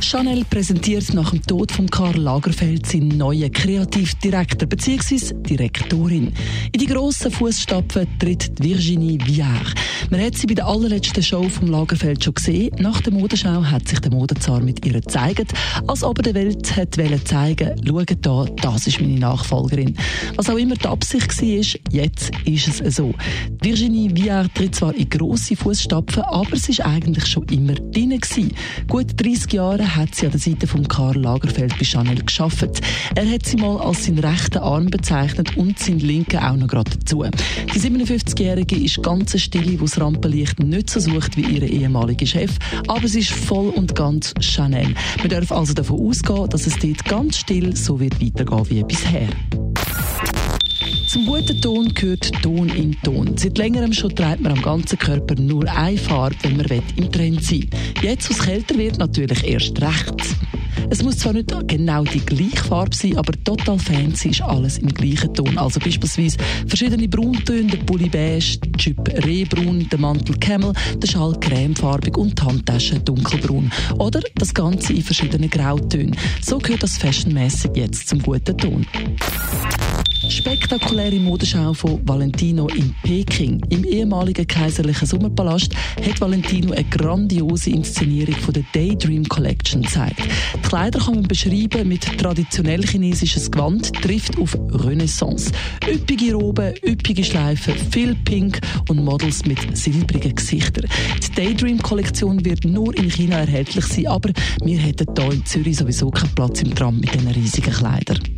Chanel 0.00 0.44
präsentiert 0.44 1.12
nach 1.14 1.30
dem 1.30 1.42
Tod 1.42 1.72
von 1.72 1.90
Karl 1.90 2.16
Lagerfeld 2.16 2.86
seinen 2.86 3.08
neuen 3.08 3.50
Kreativdirektor 3.50 4.68
bzw. 4.68 5.34
Direktorin. 5.34 6.32
In 6.72 6.80
die 6.80 6.86
grossen 6.86 7.32
Fußstapfen 7.32 8.06
tritt 8.20 8.52
Virginie 8.62 9.18
Viard. 9.26 9.74
Man 10.10 10.20
hat 10.20 10.36
sie 10.36 10.46
bei 10.46 10.54
der 10.54 10.66
allerletzten 10.66 11.22
Show 11.22 11.48
vom 11.48 11.68
Lagerfeld 11.68 12.22
schon 12.22 12.34
gesehen. 12.34 12.70
Nach 12.78 13.00
der 13.00 13.12
Modenschau 13.12 13.64
hat 13.64 13.88
sich 13.88 13.98
der 13.98 14.12
Modezar 14.12 14.60
mit 14.60 14.86
ihr 14.86 14.92
gezeigt, 14.92 15.52
als 15.88 16.04
ob 16.04 16.18
er 16.18 16.22
der 16.22 16.34
Welt 16.34 16.76
hat 16.76 16.94
zeigen 17.24 17.74
schaut 17.84 18.16
da, 18.20 18.44
das 18.62 18.86
ist 18.86 19.00
meine 19.00 19.18
Nachfolgerin. 19.18 19.96
Was 20.36 20.48
auch 20.48 20.56
immer 20.56 20.76
die 20.76 20.86
Absicht 20.86 21.42
war, 21.42 21.92
jetzt 21.92 22.30
ist 22.44 22.80
es 22.80 22.96
so. 22.96 23.12
Virginie 23.60 24.14
Viard 24.14 24.54
tritt 24.54 24.76
zwar 24.76 24.94
in 24.94 25.10
grosse 25.10 25.56
Fußstapfen, 25.56 26.22
aber 26.22 26.56
sie 26.56 26.78
war 26.78 26.86
eigentlich 26.86 27.26
schon 27.26 27.44
immer 27.48 27.74
drin. 27.74 28.20
Gut 28.86 29.08
30 29.16 29.55
Jahre 29.56 29.96
hat 29.96 30.14
sie 30.14 30.26
an 30.26 30.32
der 30.32 30.40
Seite 30.40 30.66
von 30.66 30.86
Karl 30.86 31.16
Lagerfeld 31.16 31.78
bei 31.78 31.84
Chanel 31.84 32.22
geschafft. 32.22 32.82
Er 33.14 33.26
hat 33.26 33.46
sie 33.46 33.56
mal 33.56 33.78
als 33.78 34.04
seinen 34.04 34.18
rechten 34.18 34.58
Arm 34.58 34.86
bezeichnet 34.86 35.56
und 35.56 35.78
seinen 35.78 36.00
linken 36.00 36.40
auch 36.40 36.56
noch 36.56 36.68
gerade 36.68 36.90
dazu. 36.90 37.24
Die 37.74 37.80
57-Jährige 37.80 38.76
ist 38.76 39.02
ganz 39.02 39.40
still, 39.40 39.80
wo 39.80 39.86
das 39.86 39.98
Rampenlicht 39.98 40.60
nicht 40.60 40.90
so 40.90 41.00
sucht 41.00 41.38
wie 41.38 41.56
ihr 41.56 41.62
ehemaliger 41.62 42.26
Chef, 42.26 42.50
aber 42.86 43.08
sie 43.08 43.20
ist 43.20 43.30
voll 43.30 43.70
und 43.70 43.94
ganz 43.94 44.34
Chanel. 44.40 44.94
Man 45.20 45.30
darf 45.30 45.50
also 45.50 45.72
davon 45.72 46.06
ausgehen, 46.06 46.50
dass 46.50 46.66
es 46.66 46.78
dort 46.78 47.02
ganz 47.06 47.38
still 47.38 47.74
so 47.74 47.98
wird 47.98 48.20
weitergehen 48.20 48.68
wie 48.68 48.82
bisher. 48.82 49.28
Zum 51.06 51.24
guten 51.24 51.60
Ton 51.60 51.94
gehört 51.94 52.32
Ton 52.42 52.68
in 52.68 52.96
Ton. 53.02 53.36
Seit 53.36 53.58
längerem 53.58 53.92
schon 53.92 54.14
trägt 54.14 54.40
man 54.40 54.52
am 54.52 54.62
ganzen 54.62 54.98
Körper 54.98 55.36
nur 55.40 55.64
eine 55.70 55.96
Farbe, 55.96 56.34
wenn 56.42 56.56
man 56.56 56.66
im 56.96 57.12
Trend 57.12 57.44
sein 57.44 57.62
will. 57.62 57.68
Jetzt, 58.02 58.28
wo 58.28 58.34
es 58.34 58.42
kälter 58.42 58.76
wird, 58.76 58.98
natürlich 58.98 59.44
erst 59.44 59.80
rechts. 59.80 60.34
Es 60.90 61.02
muss 61.02 61.18
zwar 61.18 61.32
nicht 61.32 61.52
genau 61.68 62.02
die 62.04 62.20
gleiche 62.20 62.56
Farbe 62.56 62.94
sein, 62.94 63.16
aber 63.16 63.32
total 63.44 63.78
fancy 63.78 64.30
ist 64.30 64.42
alles 64.42 64.78
im 64.78 64.88
gleichen 64.88 65.32
Ton. 65.32 65.56
Also 65.58 65.78
beispielsweise 65.78 66.38
verschiedene 66.66 67.08
Brauntöne, 67.08 67.70
der 67.70 67.78
Pulli 67.78 68.08
beige, 68.08 68.58
die 68.58 68.72
Chip 68.72 69.08
rehbraun, 69.24 69.88
der 69.88 69.98
Mantel 70.00 70.36
Camel, 70.38 70.72
der 70.96 71.06
Schal 71.06 71.38
cremefarbig 71.38 72.16
und 72.16 72.38
die 72.38 72.42
Handtasche 72.42 72.98
dunkelbraun. 72.98 73.70
Oder 73.98 74.20
das 74.34 74.52
Ganze 74.52 74.92
in 74.92 75.02
verschiedenen 75.02 75.50
Grautönen. 75.50 76.16
So 76.42 76.58
gehört 76.58 76.82
das 76.82 76.98
fashionmäßig 76.98 77.70
jetzt 77.74 78.08
zum 78.08 78.20
guten 78.22 78.58
Ton. 78.58 78.86
Spektakuläre 80.28 81.20
Modenschau 81.20 81.74
von 81.74 82.00
Valentino 82.08 82.66
in 82.68 82.94
Peking. 83.02 83.60
Im 83.68 83.84
ehemaligen 83.84 84.46
kaiserlichen 84.46 85.06
Sommerpalast 85.06 85.74
hat 86.04 86.20
Valentino 86.20 86.72
eine 86.72 86.84
grandiose 86.84 87.70
Inszenierung 87.70 88.34
von 88.36 88.54
der 88.54 88.64
Daydream 88.72 89.24
Collection 89.28 89.82
gezeigt. 89.82 90.20
Die 90.54 90.68
Kleider 90.68 90.98
kann 90.98 91.16
man 91.16 91.24
beschreiben 91.24 91.88
mit 91.88 92.02
traditionell 92.18 92.84
chinesisches 92.84 93.50
Gewand, 93.50 93.92
trifft 94.02 94.38
auf 94.38 94.56
Renaissance. 94.70 95.52
Üppige 95.86 96.34
Roben, 96.34 96.74
üppige 96.84 97.22
Schleifen, 97.22 97.74
viel 97.90 98.14
Pink 98.24 98.60
und 98.88 99.04
Models 99.04 99.44
mit 99.44 99.76
silbrigen 99.76 100.34
Gesichtern. 100.34 100.86
Die 101.22 101.34
Daydream 101.34 101.80
Kollektion 101.82 102.44
wird 102.44 102.64
nur 102.64 102.96
in 102.96 103.10
China 103.10 103.38
erhältlich 103.38 103.84
sein, 103.84 104.08
aber 104.08 104.30
wir 104.64 104.78
hätten 104.78 105.06
hier 105.16 105.32
in 105.32 105.44
Zürich 105.44 105.76
sowieso 105.76 106.10
keinen 106.10 106.34
Platz 106.34 106.62
im 106.62 106.74
Tram 106.74 106.98
mit 106.98 107.14
diesen 107.14 107.28
riesigen 107.28 107.72
Kleidern. 107.72 108.35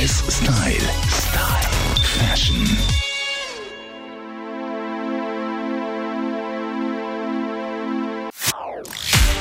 1 0.00 0.24
Style. 0.30 0.88
Style. 1.10 1.68
Fashion. 2.00 2.56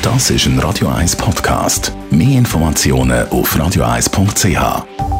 Das 0.02 0.30
ist 0.30 0.48
ein 0.48 0.60
Radio 0.60 0.90
1 0.90 1.16
Podcast. 1.16 1.94
Mehr 2.12 2.40
Informationen 2.40 3.30
auf 3.30 3.56
radio1.ch. 3.56 5.19